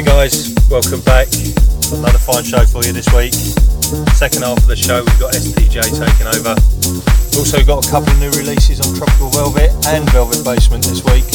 [0.00, 1.28] Hey guys, welcome back.
[1.92, 3.34] Another fine show for you this week.
[4.16, 6.56] Second half of the show, we've got STJ taking over.
[7.36, 11.28] Also got a couple of new releases on Tropical Velvet and Velvet Basement this week.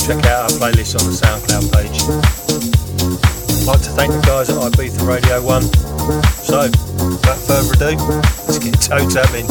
[0.00, 2.08] Check out our playlist on the SoundCloud page.
[3.60, 5.62] I'd like to thank the guys at Ibiza Radio 1.
[6.40, 6.72] So,
[7.12, 8.00] without further ado,
[8.48, 9.44] let's get toe tapping.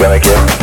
[0.00, 0.59] gonna get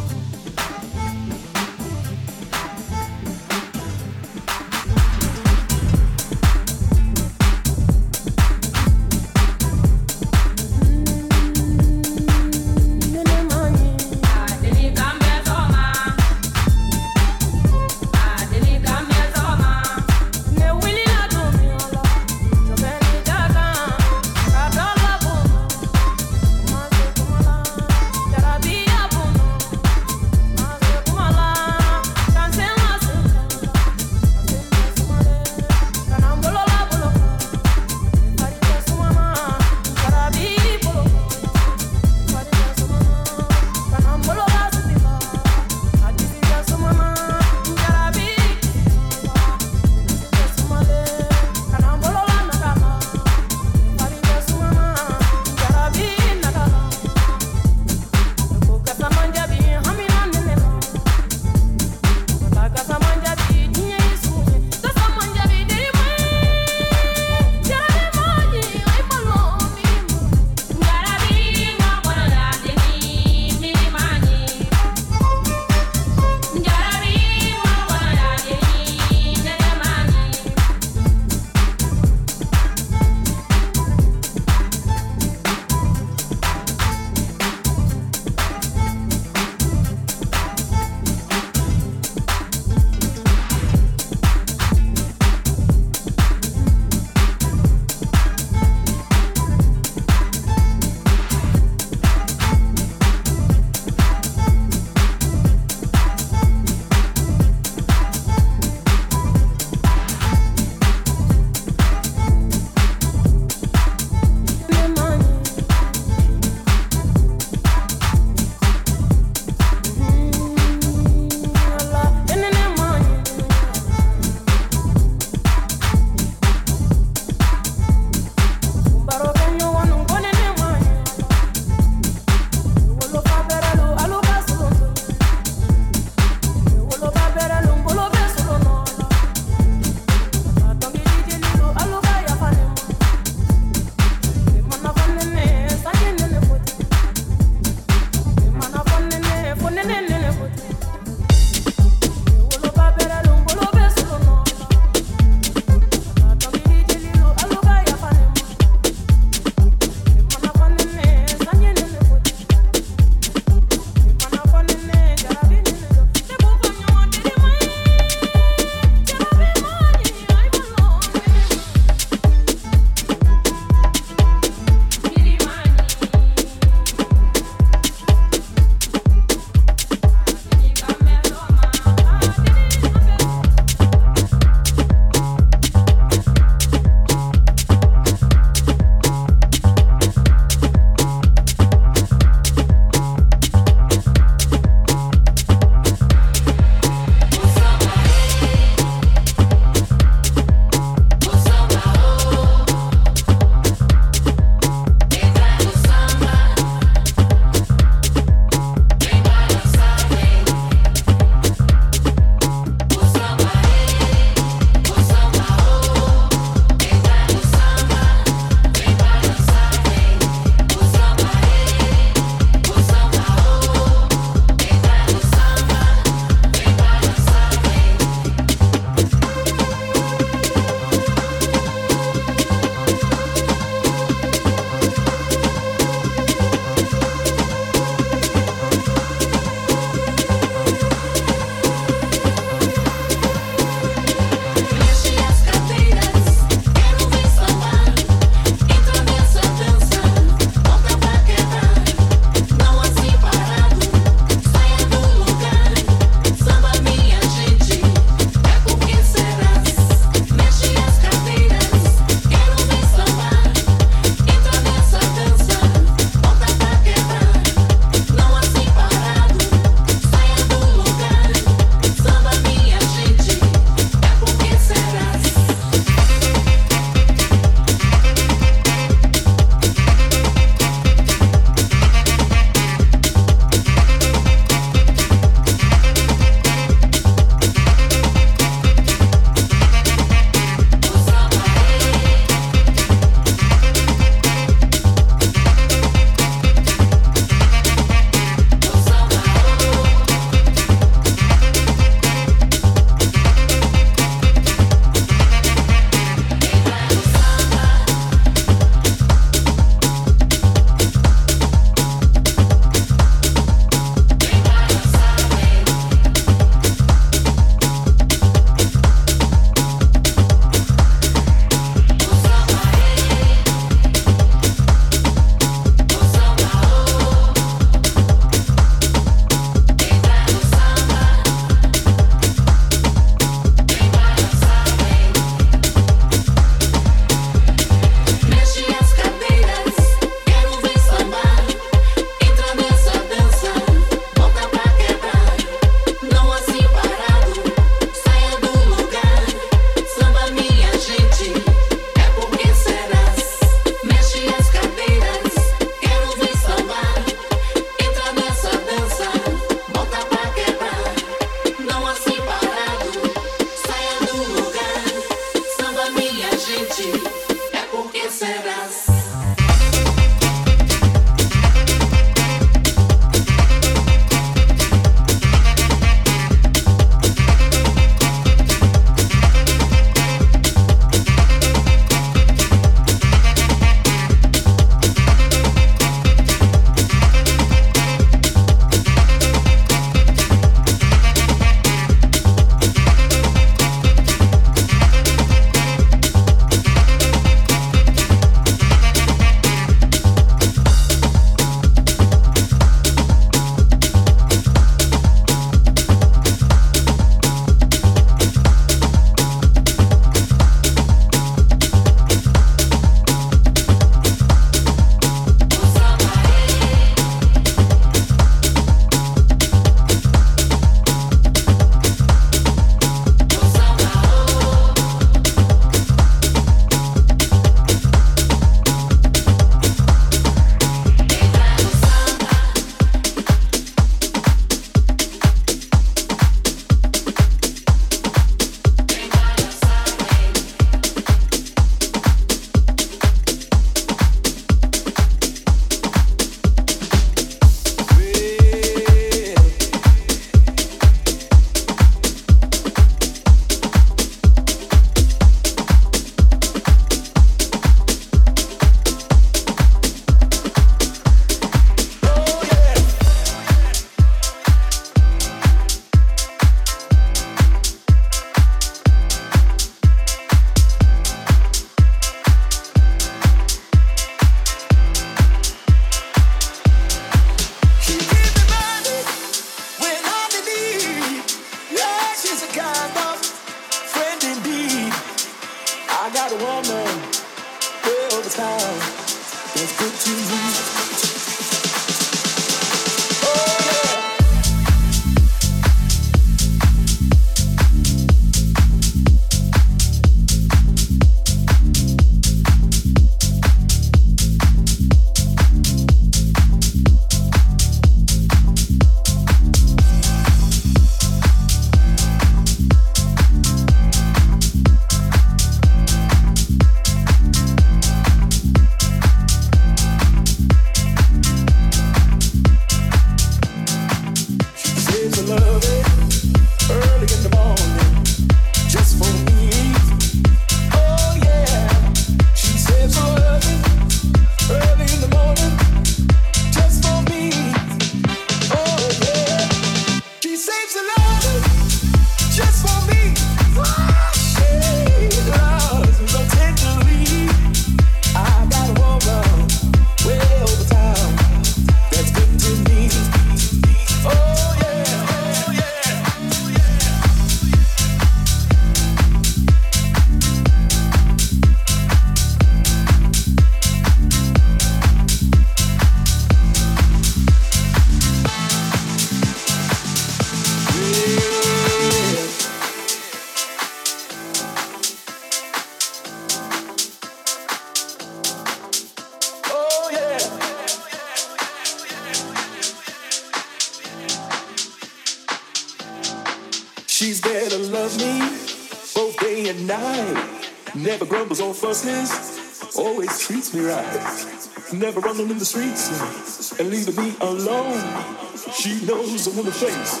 [599.61, 600.00] face